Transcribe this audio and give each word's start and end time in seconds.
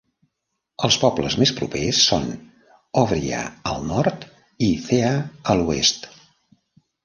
Els 0.87 0.95
pobles 1.03 1.35
més 1.41 1.51
propers 1.59 1.99
són 2.07 2.25
Ovrya 3.03 3.43
al 3.75 3.87
nord 3.93 4.27
i 4.73 4.73
Thea 4.89 5.15
a 5.55 5.61
l'oest. 5.63 6.13